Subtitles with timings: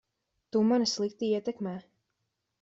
[0.55, 1.77] Tu mani slikti ietekmē.